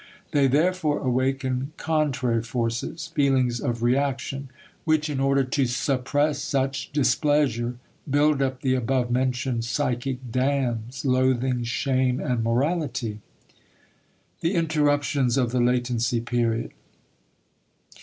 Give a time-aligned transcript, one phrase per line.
[0.31, 4.49] They therefore awaken contrary forces (feelings of reaction),
[4.83, 7.75] which in order to suppress such displeasure,
[8.09, 13.19] build up the above mentioned psychic dams: loathing, shame, and morality.
[14.39, 16.71] *The Interruptions of the Latency Period.